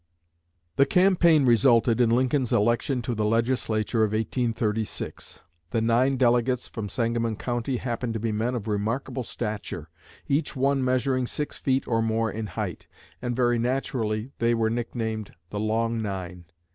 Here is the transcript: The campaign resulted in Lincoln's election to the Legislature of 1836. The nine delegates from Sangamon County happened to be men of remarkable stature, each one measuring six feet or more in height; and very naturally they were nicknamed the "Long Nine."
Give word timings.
The 0.77 0.87
campaign 0.87 1.45
resulted 1.45 2.01
in 2.01 2.09
Lincoln's 2.09 2.51
election 2.51 3.03
to 3.03 3.13
the 3.13 3.23
Legislature 3.23 4.01
of 4.03 4.13
1836. 4.13 5.41
The 5.69 5.79
nine 5.79 6.17
delegates 6.17 6.67
from 6.67 6.89
Sangamon 6.89 7.35
County 7.35 7.77
happened 7.77 8.15
to 8.15 8.19
be 8.19 8.31
men 8.31 8.55
of 8.55 8.67
remarkable 8.67 9.21
stature, 9.21 9.89
each 10.27 10.55
one 10.55 10.83
measuring 10.83 11.27
six 11.27 11.57
feet 11.59 11.87
or 11.87 12.01
more 12.01 12.31
in 12.31 12.47
height; 12.47 12.87
and 13.21 13.35
very 13.35 13.59
naturally 13.59 14.31
they 14.39 14.55
were 14.55 14.71
nicknamed 14.71 15.35
the 15.51 15.59
"Long 15.59 16.01
Nine." 16.01 16.45